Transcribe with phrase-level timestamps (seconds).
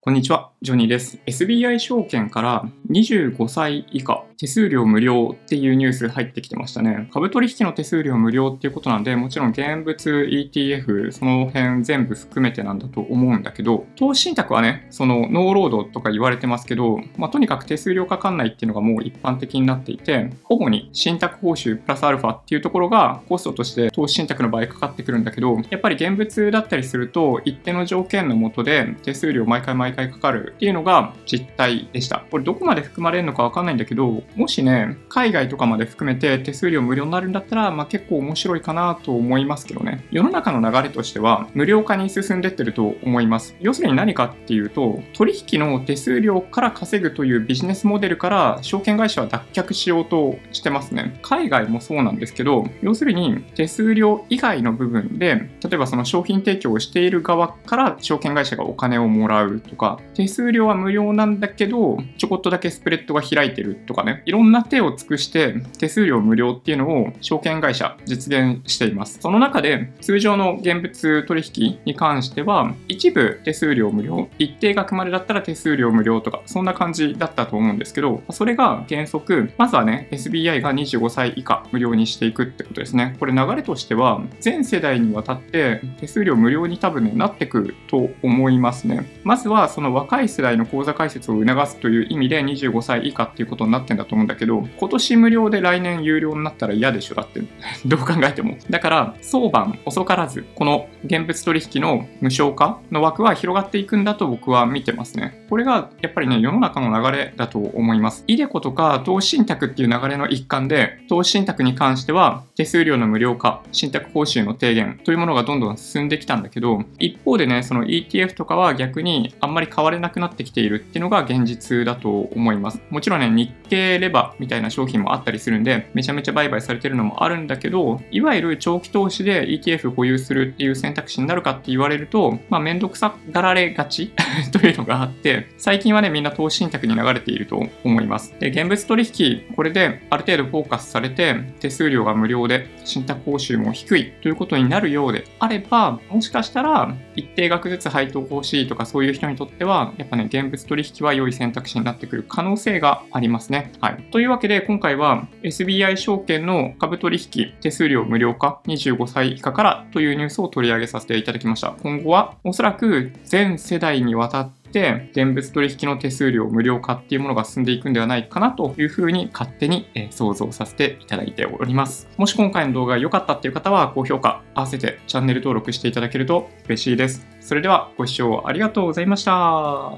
[0.00, 1.18] こんにちは、ジョニーです。
[1.26, 7.08] SBI 証券から25歳以下手数料無料っていうニュース入ってきてましたね。
[7.12, 32.24] 株取引の手数料無料っていうことなんで、もちろん現物 ETF、その辺全部含めてなんだと思うんだけど、投資信託はね、そのノーロードとか言われてますけど、まあ、とにかく手数料かかんないっていうのがもう一般的になっていて、主に信託報酬プラスアルファっていうところがコストとして投資信託の場合かかってくるんだけど、やっぱり現物だったりすると一定の条件のもとで手数料毎回毎回かかるっていうのが実態でした。
[32.30, 40.04] これどこまでで含まれるのかわかんないんだけど、もしね、海外とかまで含めて手数料無料になるんだったら、まあ、結構面白いかなと思いますけどね。
[40.10, 43.56] 世の中の流れとしては無料化に進んでってると思います。
[43.60, 51.18] 要するに何かっていうと、取引の手数料から稼ぐというビジネスモデルから証券会社は脱却しようとしてますね。
[51.22, 69.18] 海外もそうなんですけど、要するに手数料以外の部分で、例えばその商品提供をしている側から証券会社がお金をもらうとか、手数料は無料なんだけど、ちょこっとだけスプレッドが開いてるとかね、いろんな手を尽くして手数料無料っていうのを証券会社実現しています。
[69.20, 83.16] その中で通常の現物取引に関しては、一部手数料無料、一定額までだったら手数料無料とか、そんな感じだったと思うんですけど、それが原則、まずはね、SBI が25歳以下無料にしていくってことですね。
[83.18, 89.06] これ流れとしては、全世代にわたって手数料無料に多分ね、なってくると思いますね。
[89.24, 97.40] まずはその若い世代の口座開設を促すという意味で25歳以下っていうことになってんだと思うんだけど、今年無料で来年有料になったら嫌でしょだって、
[97.86, 98.56] どう考えても。
[98.70, 105.46] だから、早晩遅からず、この現物取引の無償化の枠は広がっていくんだと僕は見てますね。
[105.48, 108.24] これがやっぱりね、世の中の流れだと思います。
[108.26, 122.47] イデコとか投資信託っていう流れの一環で、投資信託に関しては手数料の無料化、信託報酬の低減というものがどんどん進んできたんだけど、一方でね、その ETF とかは逆にあんまり買われなくなってきているっていうのが現実だと思います。
[122.48, 134.12] 思いますもちろんね、日経レバみたいな商品もあったりするんで、めちゃめちゃ売買されてるのもあるんだけど、いわゆる長期投資で ETF 保有するっていう選択肢になるかって言われると、まあ、めんどくさがられがち
[134.52, 138.34] というのがあって、最近はね、みんな投資信託に流れていると思います。
[138.40, 153.72] で、現物取引、これである程度フォーカスされて、手数料が無料で、信託報酬も低いということになるようであれば、もしかしたら、一定額ずつ配当欲しいとかそういう人にとっては、やっぱね、現物取引は良い選択肢になってくる可可能性がありますね。
[153.80, 154.04] はい。
[154.12, 161.74] というわけで、今回は SBI 証券の株取引手数料無料化25歳以下からというニュースを取り上げさせていただきました。
[161.82, 172.06] 今後はおそらく全世代にわたって現物取引の手数料無料化っていうものが進んでいくんではないかなというふうに勝手に想像させていただいております。
[172.18, 177.26] もし今回の動画が良かったっていう方は高評価合わせてチャンネル登録していただけると嬉しいです。
[177.40, 179.92] それではご視聴ありがとうございました。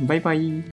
[0.00, 0.62] バイバイ。